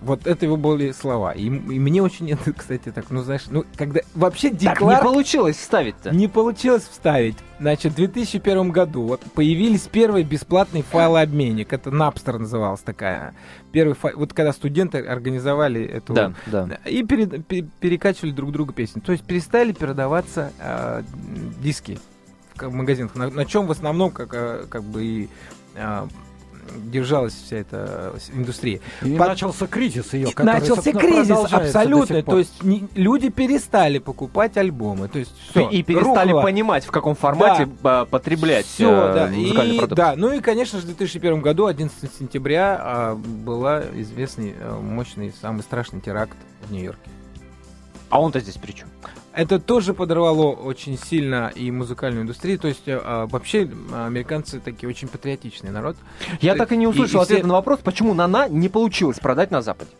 [0.02, 1.32] Вот это его были слова.
[1.32, 4.96] И, и мне очень это, кстати, так, ну, знаешь, ну, когда вообще Диклар...
[4.96, 6.12] Так не получилось вставить-то.
[6.12, 7.38] Не получилось вставить.
[7.60, 11.74] Значит, в 2001 году вот появились первые бесплатные файлообменник.
[11.74, 13.34] Это Napster называлась такая.
[13.72, 14.18] Первый файл...
[14.18, 16.14] Вот когда студенты организовали эту...
[16.14, 16.80] Да, да.
[16.86, 19.02] И перед, перекачивали друг друга песни.
[19.02, 21.04] То есть перестали передаваться э,
[21.62, 22.00] диски
[22.56, 23.16] в магазинах.
[23.16, 25.30] На, на чем в основном как, э, как бы и
[25.76, 26.08] э,
[26.76, 28.80] держалась вся эта индустрия.
[29.04, 29.28] И Под...
[29.28, 32.24] начался кризис ее, который, Начался кризис, абсолютно.
[32.24, 35.08] То есть не, люди перестали покупать альбомы.
[35.08, 36.44] То есть все, и, перестали рухло.
[36.44, 38.06] понимать, в каком формате да.
[38.06, 39.28] потреблять все, э, да.
[39.28, 39.98] музыкальный и, продукт.
[39.98, 45.34] Да, ну и, конечно же, в 2001 году, 11 сентября, э, была известный, э, мощный,
[45.42, 47.10] самый страшный теракт в Нью-Йорке.
[48.10, 48.90] А он-то здесь при чем?
[49.40, 52.60] Это тоже подорвало очень сильно и музыкальную индустрию.
[52.60, 55.96] То есть а, вообще американцы такие очень патриотичный народ.
[56.42, 57.48] Я так и не услышал и, ответа все...
[57.48, 59.92] на вопрос, почему Нана не получилось продать на Западе.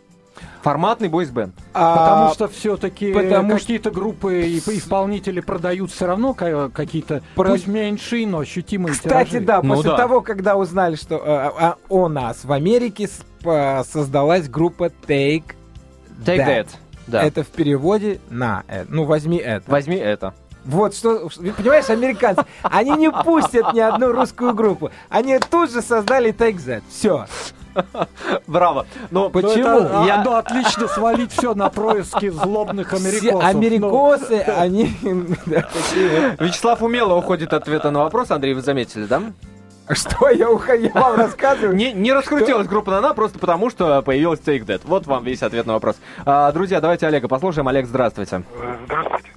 [0.60, 1.54] Форматный бойсбенд.
[1.72, 7.52] А, потому что все-таки потому какие-то группы и исполнители продают все равно какие-то, Про...
[7.52, 9.46] пусть меньшие, но ощутимые Кстати, тиражи.
[9.46, 9.96] да, ну, после да.
[9.96, 13.08] того, когда узнали, что а, а, о нас в Америке
[13.42, 15.54] создалась группа Take,
[16.26, 16.46] Take That.
[16.46, 16.68] that.
[17.06, 17.22] Да.
[17.22, 18.86] Это в переводе на это.
[18.88, 19.70] Ну, возьми это.
[19.70, 20.34] Возьми это.
[20.64, 24.90] Вот что, понимаешь, американцы, они не пустят ни одну русскую группу.
[25.08, 26.82] Они тут же создали Take That.
[26.88, 27.26] Все.
[28.46, 28.86] Браво.
[29.10, 29.80] Но ну, почему?
[29.80, 30.22] Это, я...
[30.24, 33.40] Ну, отлично свалить все на происки злобных америкосов.
[33.40, 34.54] Все америкосы, ну.
[34.58, 34.86] они...
[36.40, 39.22] Вячеслав умело уходит от ответа на вопрос, Андрей, вы заметили, да?
[39.94, 41.74] Что я, я вам рассказываю?
[41.74, 42.74] Не, не раскрутилась что?
[42.74, 44.82] группа Нана просто потому, что появилась Take That.
[44.84, 46.00] Вот вам весь ответ на вопрос.
[46.24, 47.66] А, друзья, давайте Олега послушаем.
[47.66, 48.42] Олег, здравствуйте.
[48.84, 49.30] Здравствуйте.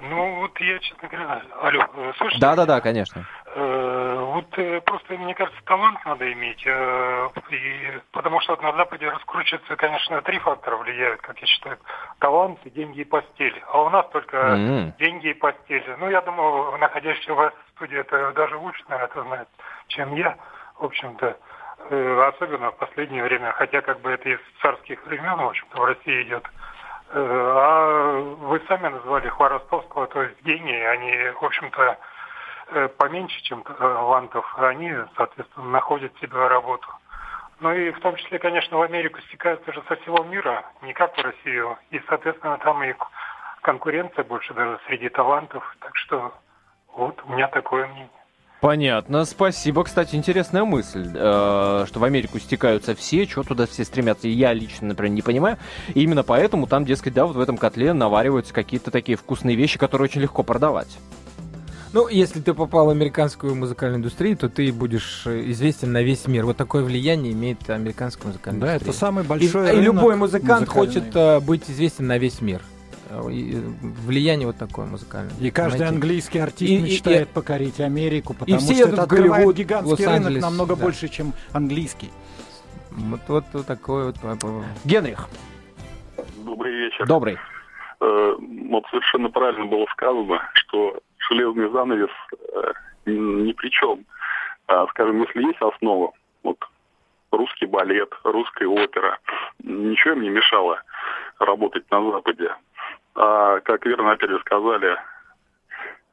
[0.00, 1.42] Ну, вот я, честно говоря...
[1.60, 2.40] Алло, э, слышите?
[2.40, 3.26] Да-да-да, конечно.
[3.54, 6.64] Э, вот э, просто, мне кажется, талант надо иметь.
[6.64, 11.76] И, потому что вот на Западе раскручивается, конечно, три фактора влияют, как я считаю.
[12.20, 13.62] Талант, деньги и постель.
[13.70, 14.92] А у нас только mm-hmm.
[14.98, 15.84] деньги и постель.
[15.98, 19.48] Ну, я думаю, находящийся у вас в студии, это даже лучше, наверное, это знает
[19.88, 20.36] чем я,
[20.78, 21.36] в общем-то,
[21.90, 25.84] э, особенно в последнее время, хотя как бы это из царских времен, в общем-то, в
[25.84, 26.44] России идет.
[27.10, 31.98] Э, а вы сами назвали Хворостовского, то есть гении, они, в общем-то,
[32.68, 36.88] э, поменьше, чем талантов, они, соответственно, находят себе работу.
[37.60, 41.16] Ну и в том числе, конечно, в Америку стекаются же со всего мира, не как
[41.16, 41.76] в Россию.
[41.90, 42.94] И, соответственно, там и
[43.62, 45.76] конкуренция больше даже среди талантов.
[45.80, 46.32] Так что
[46.92, 48.17] вот у меня такое мнение.
[48.60, 49.84] Понятно, спасибо.
[49.84, 54.26] Кстати, интересная мысль, э, что в Америку стекаются все, что туда все стремятся.
[54.26, 55.58] И я лично, например, не понимаю.
[55.94, 59.78] И именно поэтому там, дескать, да, вот в этом котле навариваются какие-то такие вкусные вещи,
[59.78, 60.98] которые очень легко продавать.
[61.92, 66.26] Ну, если ты попал в американскую музыкальную индустрию, то ты будешь э, известен на весь
[66.26, 66.44] мир.
[66.44, 68.86] Вот такое влияние имеет американская музыкальная да, индустрия.
[68.86, 69.74] Да, это самый большой.
[69.74, 72.60] И, и любой музыкант хочет uh, быть известен на весь мир.
[73.10, 73.20] Э,
[74.06, 75.32] влияние вот такое музыкальное.
[75.40, 75.94] И каждый знаете.
[75.94, 80.06] английский артист и, мечтает и, покорить Америку, потому и все что это открывает Голливуд, гигантский
[80.06, 80.82] рынок намного да.
[80.82, 82.10] больше, чем английский.
[82.90, 84.16] Вот, вот, вот такой вот.
[84.84, 85.28] Генрих.
[86.44, 87.06] Добрый вечер.
[87.06, 87.38] Добрый.
[88.00, 92.72] Э, вот совершенно правильно было сказано, что железный занавес э,
[93.06, 94.04] ни при чем.
[94.66, 96.58] А, скажем, если есть основа, вот
[97.30, 99.18] русский балет, русская опера,
[99.62, 100.82] ничего им не мешало
[101.38, 102.50] работать на Западе.
[103.20, 104.96] А, как верно опять же сказали,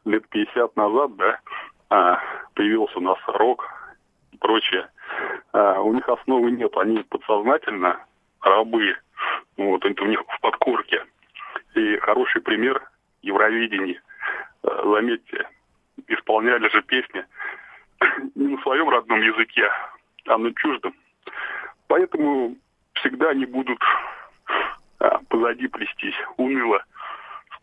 [0.06, 1.40] лет 50 назад, да,
[1.92, 2.20] а,
[2.56, 3.64] появился у нас рок
[4.32, 4.90] и прочее.
[5.54, 8.04] А, у них основы нет, они подсознательно
[8.42, 8.98] рабы.
[9.56, 11.06] Вот, это у них в подкорке.
[11.76, 12.82] И хороший пример
[13.22, 14.02] Евровидения.
[14.64, 15.48] А, заметьте,
[16.08, 17.24] исполняли же песни
[18.34, 19.70] не на своем родном языке,
[20.26, 20.96] а на чуждом.
[21.88, 22.56] Поэтому
[22.94, 23.80] всегда они будут
[24.98, 26.84] а, позади плестись, уныло.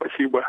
[0.02, 0.42] Спасибо.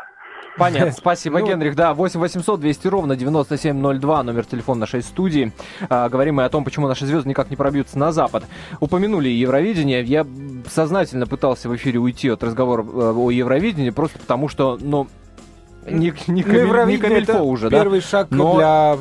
[0.56, 1.74] Понятно, спасибо, ну, Генрих.
[1.74, 5.52] Да, 8 800 200 ровно 9702, номер телефона нашей студии.
[5.88, 8.44] А, говорим мы о том, почему наши звезды никак не пробьются на Запад.
[8.80, 10.02] Упомянули Евровидение.
[10.02, 10.26] Я
[10.68, 15.08] сознательно пытался в эфире уйти от разговора э, о Евровидении, просто потому что, ну,
[15.86, 17.78] не, не, ну, не камильфо уже, да?
[17.78, 18.56] Первый шаг но...
[18.56, 18.96] для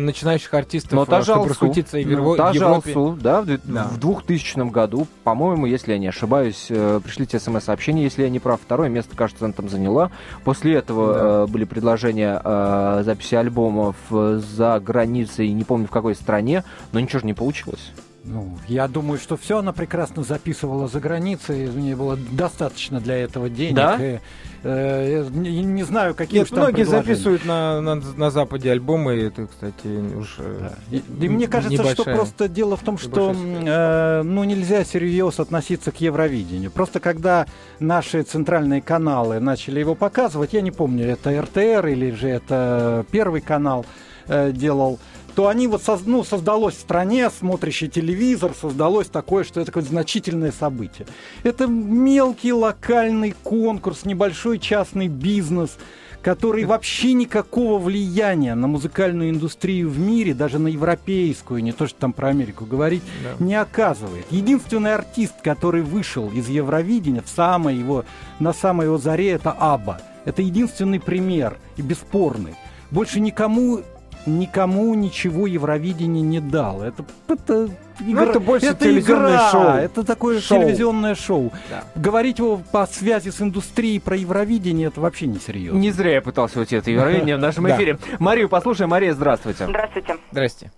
[0.00, 2.92] начинающих артистов, но та чтобы раскрутиться и в ну, та Европе.
[2.92, 3.84] Алсу, да, в, да.
[3.84, 8.60] в 2000 году, по-моему, если я не ошибаюсь, э, пришлите смс-сообщение, если я не прав,
[8.60, 10.10] второе место, кажется, она там заняла.
[10.44, 11.20] После этого да.
[11.20, 17.20] э, были предложения э, записи альбомов за границей, не помню в какой стране, но ничего
[17.20, 17.92] же не получилось.
[18.28, 21.68] Ну, я думаю, что все она прекрасно записывала за границей.
[21.68, 23.76] У нее было достаточно для этого денег.
[23.76, 23.96] Да?
[24.00, 24.18] И,
[24.64, 29.14] э, не, не знаю, какие Нет, многие записывают на, на, на Западе альбомы.
[29.14, 30.42] Это, кстати, уже.
[30.60, 30.72] Да.
[30.90, 35.44] И, и мне кажется, небольшая, что просто дело в том, что э, ну, нельзя серьезно
[35.44, 36.72] относиться к Евровидению.
[36.72, 37.46] Просто когда
[37.78, 43.40] наши центральные каналы начали его показывать, я не помню, это РТР или же это Первый
[43.40, 43.86] канал
[44.26, 44.98] э, делал
[45.36, 49.82] то они вот соз, ну, создалось в стране, смотрящий телевизор, создалось такое, что это такое
[49.82, 51.06] значительное событие.
[51.42, 55.76] Это мелкий локальный конкурс, небольшой частный бизнес,
[56.22, 61.98] который вообще никакого влияния на музыкальную индустрию в мире, даже на европейскую, не то что
[61.98, 63.44] там про Америку говорить, да.
[63.44, 64.24] не оказывает.
[64.30, 68.06] Единственный артист, который вышел из Евровидения в самой его,
[68.40, 70.00] на самой его заре, это Аба.
[70.24, 72.54] Это единственный пример и бесспорный.
[72.90, 73.82] Больше никому
[74.26, 76.84] никому ничего Евровидение не дало.
[76.84, 77.68] Это, это
[78.00, 79.68] игра, ну, это больше это телевизионное игра, шоу.
[79.68, 80.58] Это такое шоу.
[80.58, 81.52] телевизионное шоу.
[81.70, 81.84] Да.
[81.94, 85.78] Говорить его по связи с индустрией про Евровидение, это вообще не серьезно.
[85.78, 87.98] Не зря я пытался уйти от Евровидения в нашем эфире.
[88.18, 88.90] Марию послушаем.
[88.90, 89.66] Мария, здравствуйте.
[89.66, 90.16] Здравствуйте.
[90.30, 90.72] Здрасте.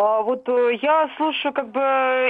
[0.00, 1.80] А, вот э, я слушаю как бы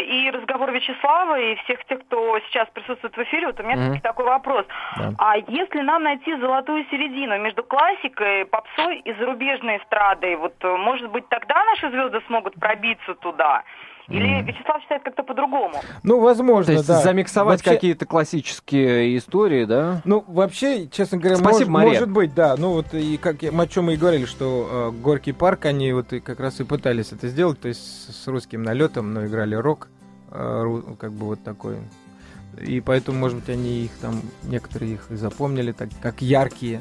[0.04, 3.46] и разговор Вячеслава, и всех тех, кто сейчас присутствует в эфире.
[3.46, 4.00] Вот у меня mm-hmm.
[4.00, 4.66] такой вопрос.
[4.98, 5.12] Да.
[5.18, 11.10] А если нам найти золотую середину между классикой, попсой и зарубежной эстрадой, вот э, может
[11.12, 13.62] быть тогда наши звезды смогут пробиться туда?
[14.10, 15.74] Или Вячеслав считает как-то по-другому?
[16.02, 17.00] Ну, возможно, То есть да.
[17.00, 17.74] замиксовать вообще...
[17.74, 20.02] какие-то классические истории, да?
[20.04, 22.56] Ну, вообще, честно говоря, Спасибо, может, может быть, да.
[22.58, 26.12] Ну, вот и как о чем мы и говорили, что э, Горький парк, они вот
[26.12, 29.88] и как раз и пытались это сделать, то есть с русским налетом, но играли рок,
[30.32, 31.76] э, как бы вот такой.
[32.60, 36.80] И поэтому, может быть, они их там, некоторые их и запомнили так, как яркие.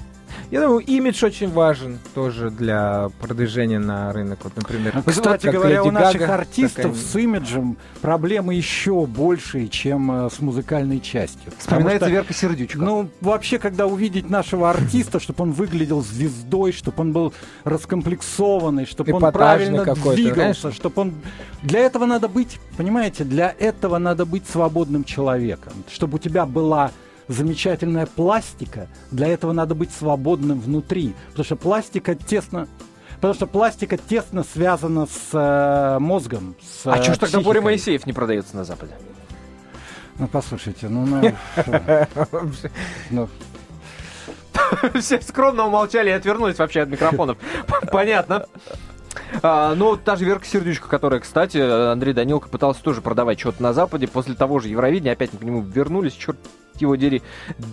[0.51, 4.39] Я думаю, имидж очень важен тоже для продвижения на рынок.
[4.43, 6.93] Вот, например, ну, кстати говоря, у наших Гага, артистов такая...
[6.95, 11.51] с имиджем проблемы еще большие, чем э, с музыкальной частью.
[11.57, 12.79] Вспоминается что, Верка Сердючка.
[12.79, 19.13] Ну, вообще, когда увидеть нашего артиста, чтобы он выглядел звездой, чтобы он был раскомплексованный, чтобы
[19.13, 21.13] он правильно двигался, чтобы он...
[21.61, 26.91] Для этого надо быть, понимаете, для этого надо быть свободным человеком, чтобы у тебя была
[27.29, 32.67] замечательная пластика, для этого надо быть свободным внутри, потому что пластика тесно
[33.15, 36.55] Потому что пластика тесно связана с э, мозгом.
[36.61, 38.93] С, а э, что ж тогда Боря Моисеев не продается на Западе?
[40.17, 41.05] Ну, послушайте, ну...
[41.05, 41.33] ну,
[43.09, 43.29] ну.
[45.01, 47.37] Все скромно умолчали и отвернулись вообще от микрофонов.
[47.91, 48.45] Понятно.
[49.41, 53.73] А, ну, та же Верка Сердючка, которая, кстати, Андрей Данилко пытался тоже продавать что-то на
[53.73, 54.07] Западе.
[54.07, 56.13] После того же Евровидения опять к нему вернулись.
[56.13, 56.37] Черт
[56.81, 57.21] его дери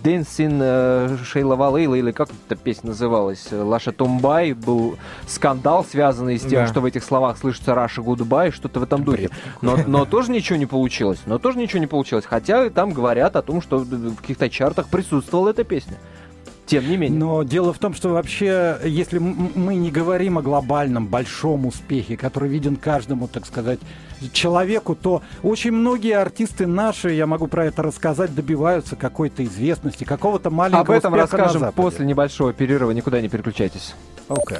[0.03, 4.97] э, Шейла Валейла, или как эта песня называлась, Лаша Томбай, был
[5.27, 6.67] скандал, связанный с тем, да.
[6.67, 9.29] что в этих словах слышится Russia Goodbye, что-то в этом духе.
[9.61, 11.19] Но, но тоже ничего не получилось.
[11.25, 12.25] Но тоже ничего не получилось.
[12.25, 15.97] Хотя там говорят о том, что в каких-то чартах присутствовала эта песня
[16.67, 17.19] тем не менее.
[17.19, 22.49] Но дело в том, что вообще, если мы не говорим о глобальном большом успехе, который
[22.49, 23.79] виден каждому, так сказать,
[24.33, 30.49] человеку, то очень многие артисты наши, я могу про это рассказать, добиваются какой-то известности, какого-то
[30.49, 32.91] маленького Об этом расскажем после небольшого перерыва.
[32.91, 33.95] Никуда не переключайтесь.
[34.27, 34.59] Okay.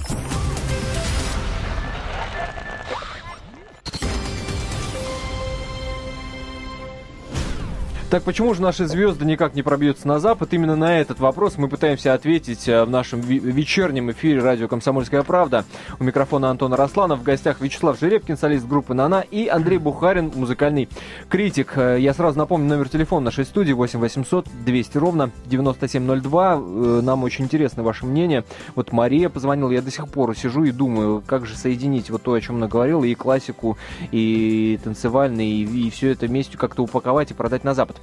[8.10, 10.54] Так почему же наши звезды никак не пробьются на Запад?
[10.54, 15.66] Именно на этот вопрос мы пытаемся ответить э, в нашем вечернем эфире радио «Комсомольская правда».
[16.00, 20.88] У микрофона Антона Росланов, в гостях Вячеслав Жеребкин, солист группы «Нана» и Андрей Бухарин, музыкальный
[21.28, 21.74] критик.
[21.76, 26.54] Э, я сразу напомню номер телефона нашей студии 8 800 200 ровно 9702.
[26.54, 28.46] Э, нам очень интересно ваше мнение.
[28.76, 32.32] Вот Мария позвонила, я до сих пор сижу и думаю, как же соединить вот то,
[32.32, 33.78] о чем она говорила, и классику,
[34.14, 37.97] и танцевальный, и, и все это вместе как-то упаковать и продать на Запад.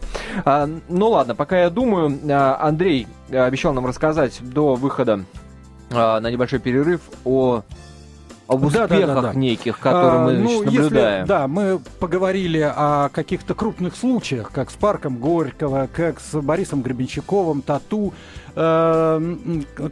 [0.44, 5.24] А, ну ладно, пока я думаю, а, Андрей обещал нам рассказать до выхода
[5.90, 7.62] а, на небольшой перерыв о
[8.46, 9.34] об успехах да, да, да, да.
[9.34, 11.20] неких, которые а, мы ну, наблюдаем.
[11.20, 16.82] Если, да, мы поговорили о каких-то крупных случаях, как с Парком Горького, как с Борисом
[16.82, 18.12] Гребенщиковым, Тату,
[18.54, 19.36] э,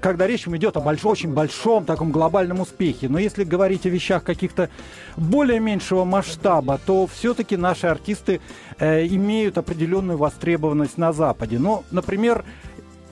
[0.00, 3.08] когда речь идет о большом, очень большом таком глобальном успехе.
[3.08, 4.68] Но если говорить о вещах каких-то
[5.16, 8.40] более меньшего масштаба, то все-таки наши артисты
[8.78, 11.58] э, имеют определенную востребованность на Западе.
[11.58, 12.44] Ну, например,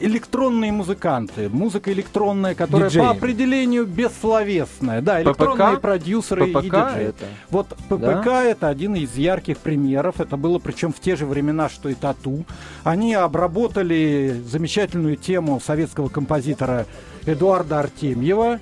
[0.00, 3.02] электронные музыканты, музыка электронная, которая Диджей.
[3.02, 5.00] по определению бессловесная.
[5.02, 5.80] Да, электронные ППК?
[5.80, 7.06] продюсеры ППК и диджеи.
[7.08, 7.24] Это?
[7.50, 8.44] Вот ППК да?
[8.44, 10.20] это один из ярких примеров.
[10.20, 12.44] Это было причем в те же времена, что и Тату.
[12.82, 16.86] Они обработали замечательную тему советского композитора
[17.26, 18.60] Эдуарда Артемьева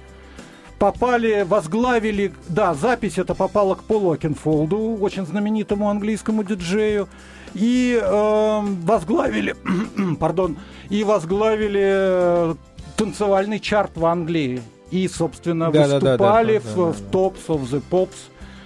[0.78, 7.08] попали, возглавили, да, запись это попала к Полу Окенфолду, очень знаменитому английскому диджею,
[7.54, 9.54] и э, возглавили,
[10.20, 10.56] пардон,
[10.88, 12.54] и возглавили э,
[12.96, 14.62] танцевальный чарт в Англии.
[14.90, 18.16] И, собственно, да, выступали да, да, да, в, да, в Tops of the Pops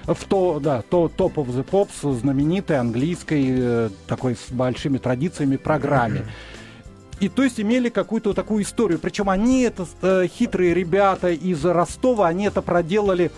[0.06, 5.56] в то, да, то Top of the Pops, знаменитой английской, э, такой с большими традициями
[5.56, 6.24] программе.
[7.20, 8.98] И то есть имели какую-то такую историю.
[8.98, 13.30] Причем они, это э, хитрые ребята из Ростова, они это проделали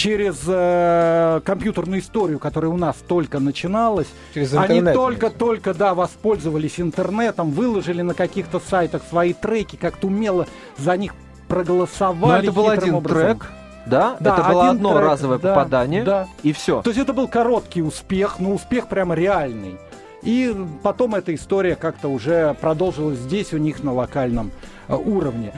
[0.00, 4.06] через э, компьютерную историю, которая у нас только начиналась.
[4.32, 4.54] Через.
[4.54, 10.46] Они только-только, да, воспользовались интернетом, выложили на каких-то сайтах свои треки, как-то умело
[10.78, 11.14] за них
[11.48, 12.32] проголосовали.
[12.32, 13.38] Но это был один образом.
[13.38, 13.50] трек.
[13.84, 16.28] Да, да это было одно трек, разовое да, попадание, да.
[16.42, 16.80] и все.
[16.80, 19.78] То есть это был короткий успех, но успех прямо реальный.
[20.22, 24.50] И потом эта история как-то уже продолжилась здесь у них на локальном
[24.88, 25.52] э, уровне.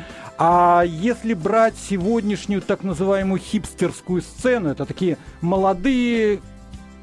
[0.44, 6.40] А если брать сегодняшнюю так называемую хипстерскую сцену, это такие молодые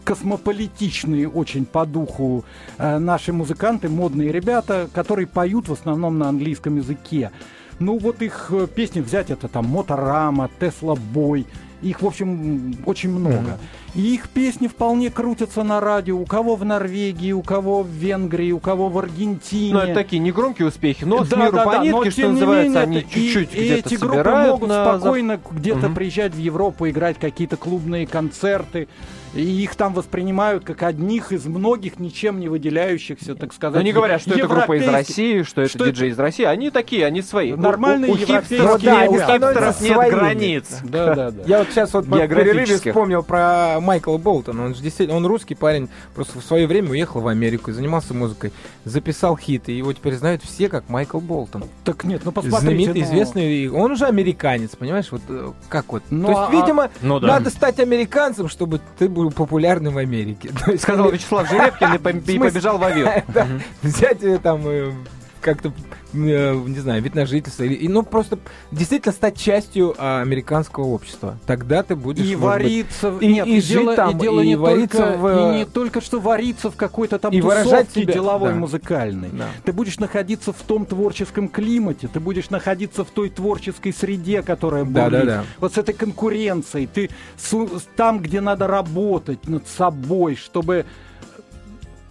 [0.03, 2.43] космополитичные очень по духу
[2.77, 7.31] э, наши музыканты, модные ребята, которые поют в основном на английском языке.
[7.79, 11.45] Ну вот их э, песни взять, это там Моторама, Тесла Бой,
[11.81, 13.35] их, в общем, очень много.
[13.35, 13.95] Mm-hmm.
[13.95, 16.17] И их песни вполне крутятся на радио.
[16.17, 19.73] У кого в Норвегии, у кого в Венгрии, у кого в Аргентине.
[19.73, 22.29] Ну, это такие негромкие успехи, но да, с миру да, по да, нитке, но, что
[22.29, 24.83] называется, менее, они чуть-чуть и, где-то эти группы могут на...
[24.83, 25.95] спокойно где-то mm-hmm.
[25.95, 28.87] приезжать в Европу, играть какие-то клубные концерты
[29.33, 33.75] и их там воспринимают как одних из многих ничем не выделяющихся, так сказать.
[33.77, 36.45] Но не говорят, что это группа из России, что это что диджей из России.
[36.45, 37.53] Они такие, они свои.
[37.53, 38.61] Нормальные у, у европейские.
[38.61, 40.09] Ну, да, у хипстеров нет своими.
[40.09, 40.77] границ.
[40.83, 41.43] Да, да, да.
[41.45, 44.65] Я вот сейчас вот в перерыве вспомнил про Майкла Болтона.
[44.65, 48.51] Он же действительно, он русский парень, просто в свое время уехал в Америку, занимался музыкой,
[48.85, 51.63] записал хиты, и его теперь знают все как Майкл Болтон.
[51.83, 52.61] Так нет, ну посмотрите.
[52.61, 53.07] Знаменитый, ну...
[53.07, 55.11] известный, он уже американец, понимаешь?
[55.11, 56.03] Вот э, как вот.
[56.09, 56.51] Ну, То есть, а...
[56.51, 57.27] видимо, ну, да.
[57.27, 60.51] надо стать американцем, чтобы ты был был популярным в Америке.
[60.77, 61.95] Сказал Вячеслав Жеребкин
[62.35, 63.11] и побежал в авион.
[63.81, 64.93] Взять э, там э,
[65.41, 65.73] как-то
[66.11, 68.39] Э, не знаю, вид на жительство, или, ну, просто
[68.71, 71.37] действительно стать частью а, американского общества.
[71.45, 72.25] Тогда ты будешь...
[72.25, 73.11] И вариться...
[73.11, 75.51] Быть, и, нет, и, и жить там, и, дело и не только, в...
[75.53, 78.13] И не только что вариться в какой-то там и выражать себя...
[78.13, 78.55] деловой, да.
[78.55, 79.29] музыкальной.
[79.31, 79.49] Да.
[79.63, 84.85] Ты будешь находиться в том творческом климате, ты будешь находиться в той творческой среде, которая
[84.85, 84.95] будет.
[84.95, 85.43] Да, да, да.
[85.59, 86.87] Вот с этой конкуренцией.
[86.87, 87.55] Ты с,
[87.95, 90.87] там, где надо работать над собой, чтобы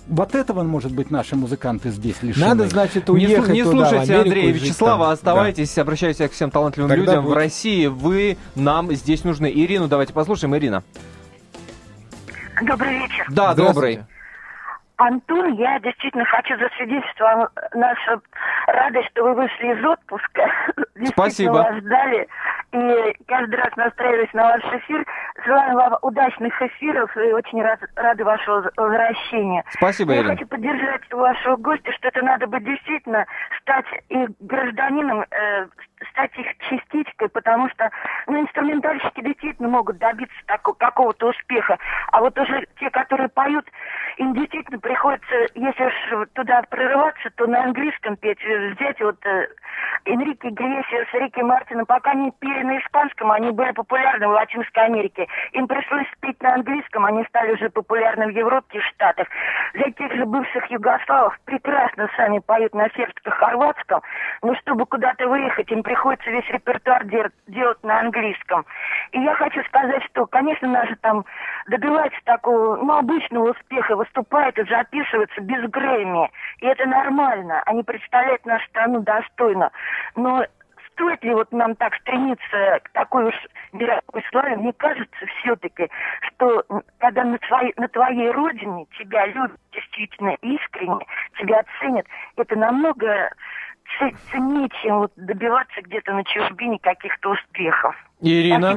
[0.09, 2.47] вот этого, может быть, наши музыканты здесь лишены.
[2.47, 5.13] Надо, значит, уехать Не, не туда, слушайте Андрея Вячеслава, там.
[5.13, 5.83] оставайтесь, да.
[5.83, 7.35] обращаюсь к всем талантливым Тогда людям будет...
[7.35, 7.87] в России.
[7.87, 9.51] Вы нам здесь нужны.
[9.55, 10.57] Ирину давайте послушаем.
[10.57, 10.83] Ирина.
[12.63, 13.27] Добрый вечер.
[13.31, 14.01] Да, добрый.
[14.99, 18.21] Антон, я действительно хочу засвидетельствовать нашу
[18.67, 20.51] радость, что вы вышли из отпуска.
[21.07, 21.53] Спасибо.
[21.53, 22.29] вас ждали.
[22.73, 25.07] И каждый раз настраиваюсь на ваш эфир.
[25.47, 29.65] Желаю вам удачных эфиров и очень рад, рады вашего возвращения.
[29.71, 30.35] Спасибо, Я Ирина.
[30.35, 33.25] хочу поддержать вашего гостя, что это надо быть действительно
[33.63, 35.67] стать и гражданином, э,
[36.11, 37.91] стать их частичкой, потому что
[38.27, 41.79] ну, инструментальщики действительно могут добиться такого, какого-то успеха.
[42.13, 43.67] А вот уже те, которые поют,
[44.17, 48.39] им действительно приходится, если уж туда прорываться, то на английском петь.
[48.75, 49.49] Взять вот э,
[50.05, 55.27] Энрике Иглесиас, Рики Мартина, пока они пели на испанском, они были популярны в Латинской Америке.
[55.53, 59.29] Им пришлось петь на английском, они стали уже популярны в Европе и Штатах.
[59.75, 64.03] Для тех же бывших югославов прекрасно сами поют на сербско-хорватском,
[64.43, 68.67] но чтобы куда-то выехать, им приходится весь репертуар де- делать на английском.
[69.13, 71.25] И я хочу сказать, что, конечно, наши там
[71.69, 76.31] добиваются такого, ну, обычного успеха, выступают и записываются без Грэмми.
[76.61, 77.63] И это нормально.
[77.65, 79.71] Они представляют нашу страну достойно.
[80.15, 80.45] Но
[80.93, 83.35] стоит ли вот нам так стремиться к такой уж
[83.73, 84.57] мировой славе?
[84.57, 85.89] Мне кажется все-таки,
[86.21, 86.65] что
[86.99, 91.07] когда на, твоей, на твоей родине тебя любят действительно искренне,
[91.39, 93.31] тебя оценят, это намного
[94.31, 97.95] ценнее, чем вот добиваться где-то на чужбине каких-то успехов.
[98.21, 98.73] Ирина,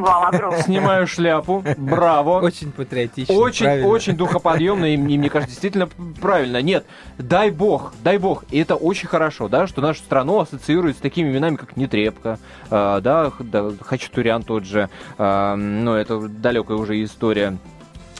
[0.61, 1.63] снимаю шляпу.
[1.77, 2.41] Браво.
[2.41, 3.33] Очень патриотично.
[3.33, 3.87] Очень, правильно.
[3.87, 5.87] очень духоподъемно, и, и мне кажется, действительно
[6.21, 6.61] правильно.
[6.61, 6.85] Нет,
[7.17, 8.43] дай бог, дай бог.
[8.51, 12.37] И это очень хорошо, да, что нашу страну ассоциируют с такими именами, как Нетребко,
[12.69, 14.89] э, да, да, Хачатурян тот же.
[15.17, 17.57] Э, ну, это далекая уже история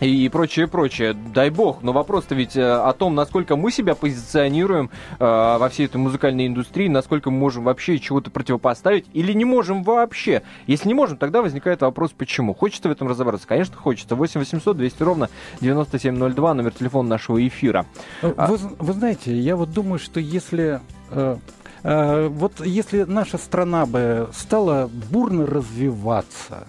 [0.02, 1.14] и прочее, прочее.
[1.14, 1.84] Дай бог.
[1.84, 4.89] Но вопрос-то ведь э, о том, насколько мы себя позиционируем
[5.20, 9.84] э, во всей этой музыкальной индустрии, насколько мы можем вообще чего-то противопоставить или не можем
[9.84, 10.41] вообще.
[10.66, 12.56] Если не можем, тогда возникает вопрос, почему.
[12.56, 13.47] Хочется в этом разобраться?
[13.47, 14.16] Конечно, хочется.
[14.16, 15.30] 8 800 200 ровно
[15.62, 17.86] 9702, номер телефона нашего эфира.
[18.24, 18.47] Вы, а...
[18.47, 20.82] вы знаете, я вот думаю, что если...
[21.12, 21.38] Э,
[21.84, 26.66] э, вот если наша страна бы стала бурно развиваться,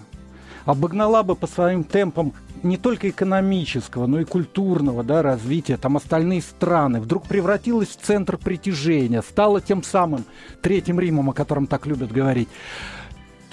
[0.65, 6.41] обогнала бы по своим темпам не только экономического, но и культурного да, развития, там остальные
[6.41, 10.25] страны, вдруг превратилась в центр притяжения, стала тем самым
[10.61, 12.49] Третьим Римом, о котором так любят говорить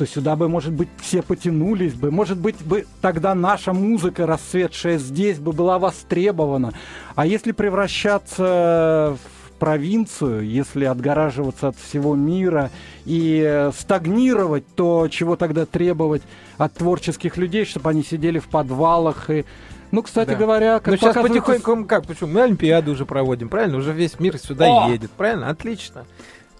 [0.00, 2.10] то сюда бы, может быть, все потянулись бы.
[2.10, 6.72] Может быть, бы тогда наша музыка, расцветшая здесь, бы была востребована.
[7.16, 12.70] А если превращаться в провинцию, если отгораживаться от всего мира
[13.04, 16.22] и э, стагнировать, то чего тогда требовать
[16.58, 19.44] от творческих людей, чтобы они сидели в подвалах и
[19.92, 20.36] ну, кстати да.
[20.36, 22.30] говоря, как Но сейчас потихоньку, как, почему?
[22.30, 23.76] Мы Олимпиаду уже проводим, правильно?
[23.76, 24.88] Уже весь мир сюда О!
[24.88, 25.50] едет, правильно?
[25.50, 26.04] Отлично.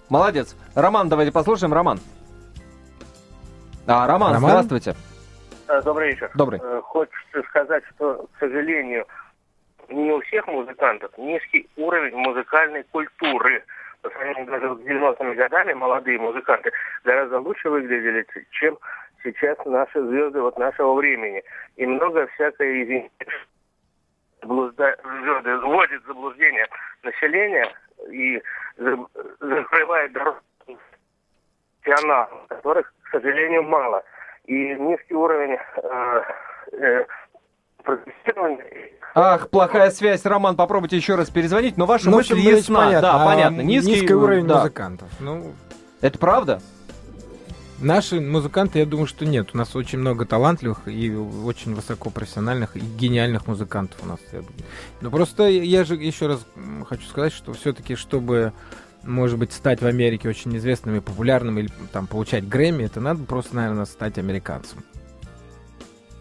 [0.08, 0.56] Молодец.
[0.74, 1.72] Роман, давайте послушаем.
[1.72, 2.00] Роман.
[3.86, 4.50] А, Роман, Роман?
[4.50, 4.96] здравствуйте.
[5.68, 6.30] Э, добрый вечер.
[6.34, 6.60] Добрый.
[6.60, 9.06] Э, хочется сказать, что, к сожалению,
[9.90, 13.62] не у всех музыкантов низкий уровень музыкальной культуры.
[14.02, 16.72] По сравнению даже с 90-ми годами молодые музыканты
[17.04, 18.78] гораздо лучше выглядели, чем
[19.22, 21.42] сейчас наши звезды вот нашего времени.
[21.76, 23.26] И много всякой, извините,
[24.42, 24.96] блужда...
[25.02, 26.66] вводит заблуждение
[27.02, 27.68] населения
[28.10, 28.42] и
[28.78, 30.38] закрывает дорогу
[32.48, 34.02] которых, к сожалению, мало.
[34.44, 36.22] И низкий уровень э,
[36.72, 37.04] э,
[39.14, 40.24] Ах, плохая связь.
[40.24, 42.78] Роман, попробуйте еще раз перезвонить, но ваша ну, мысль ясна.
[42.78, 43.00] Понятно.
[43.00, 43.60] Да, а понятно.
[43.60, 44.58] Низкий, низкий уровень да.
[44.58, 45.08] музыкантов.
[45.18, 45.52] Ну,
[46.00, 46.62] это правда?
[47.80, 49.50] Наши музыканты, я думаю, что нет.
[49.54, 54.20] У нас очень много талантливых и очень высокопрофессиональных и гениальных музыкантов у нас.
[54.32, 54.54] Я думаю.
[55.00, 56.46] Но просто я же еще раз
[56.86, 58.52] хочу сказать, что все-таки, чтобы
[59.02, 63.24] может быть, стать в Америке очень известным и популярным или там получать Грэмми, это надо
[63.24, 64.84] просто, наверное, стать американцем.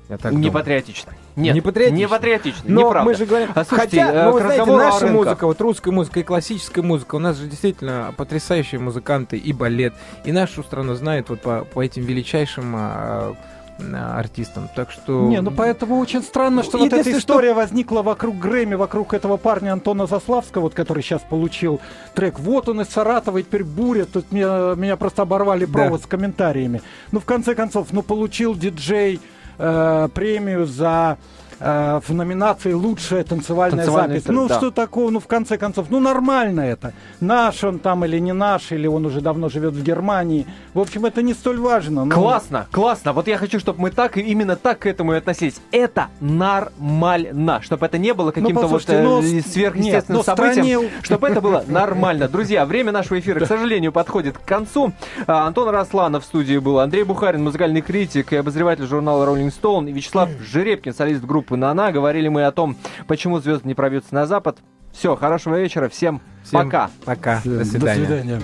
[0.08, 0.54] Я так не думаю.
[0.54, 1.14] патриотично.
[1.36, 1.98] Нет, не патриотично.
[1.98, 3.10] Не патриотично, Но неправда.
[3.10, 3.50] мы же говорим...
[3.56, 7.20] А, слушайте, Хотя, ну, вы знаете, наша музыка, вот русская музыка и классическая музыка, у
[7.20, 9.94] нас же действительно потрясающие музыканты и балет,
[10.26, 13.36] и нашу страну знают вот по, по этим величайшим а,
[13.82, 14.70] а артистам.
[14.76, 15.28] Так что...
[15.28, 17.62] Не, ну поэтому очень странно, что вот эта история что...
[17.62, 21.80] возникла вокруг Грэмми, вокруг этого парня Антона Заславского, вот, который сейчас получил
[22.14, 22.40] трек.
[22.40, 24.06] Вот он из Саратова, и теперь буря.
[24.06, 26.06] Тут меня, меня просто оборвали провод да.
[26.06, 26.82] с комментариями.
[27.12, 29.22] Ну, в конце концов, ну, получил диджей
[29.60, 31.18] э, премию за
[31.60, 34.34] э, в номинации «Лучшая танцевальная, танцевальная запись».
[34.34, 34.58] Ну, да.
[34.58, 35.10] что такого?
[35.10, 36.94] Ну, в конце концов, ну, нормально это.
[37.20, 40.46] Наш он там или не наш, или он уже давно живет в Германии.
[40.74, 42.06] В общем, это не столь важно.
[42.06, 42.16] Но...
[42.16, 43.14] Классно, классно.
[43.14, 45.56] Вот я хочу, чтобы мы так и именно так к этому и относились.
[45.72, 47.62] Это нормально.
[47.62, 49.22] Чтобы это не было ну, каким-то ну, вот э, но...
[49.22, 50.66] сверхъестественным Нет, событием.
[50.66, 50.90] Стране...
[51.02, 52.28] Чтобы это было нормально.
[52.28, 54.94] Друзья, время нашего эфира, к сожалению, подходит к концу.
[55.28, 59.90] А, Антон Росланов в студии был, Андрей Бухарин, музыкальный критик и обозреватель журнала Rolling Stone,
[59.90, 61.92] и Вячеслав Жеребкин, солист группы группы «Нана».
[61.92, 62.76] Говорили мы о том,
[63.08, 64.60] почему звезды не пробьются на запад.
[64.94, 66.90] Все, хорошего вечера, всем, всем пока.
[67.06, 68.06] Пока, до свидания.
[68.06, 68.42] До свидания.